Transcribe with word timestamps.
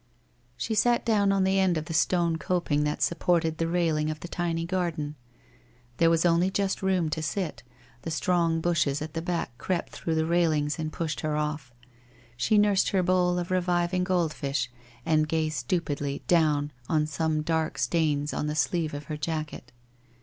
She 0.57 0.73
sat 0.73 1.05
down 1.05 1.31
on 1.31 1.43
the 1.43 1.59
end 1.59 1.77
of 1.77 1.85
the 1.85 1.93
stone 1.93 2.37
coping 2.39 2.85
that 2.85 3.03
sup 3.03 3.19
ported 3.19 3.59
the 3.59 3.67
railing 3.67 4.09
of 4.09 4.19
the 4.21 4.27
tiny 4.27 4.65
garden. 4.65 5.13
There 5.97 6.09
was 6.09 6.25
only 6.25 6.49
just 6.49 6.81
room 6.81 7.07
to 7.11 7.21
sit, 7.21 7.61
the 8.01 8.09
strong 8.09 8.61
bushes 8.61 8.99
at 9.03 9.13
the 9.13 9.21
back 9.21 9.55
crept 9.59 9.91
through 9.91 10.15
the 10.15 10.25
railings 10.25 10.79
and 10.79 10.91
pushed 10.91 11.19
her 11.19 11.35
off. 11.37 11.71
She 12.35 12.57
nursed 12.57 12.89
her 12.89 13.03
bowl 13.03 13.37
of 13.37 13.51
reviving 13.51 14.03
gold 14.03 14.33
fish 14.33 14.71
and 15.05 15.29
gazed 15.29 15.57
stupidly 15.57 16.23
down 16.27 16.71
on 16.89 17.05
some 17.05 17.43
dark 17.43 17.77
stains 17.77 18.33
on 18.33 18.47
the 18.47 18.55
sleeve 18.55 18.95
of 18.95 19.03
her 19.03 19.17
jacket. 19.17 19.71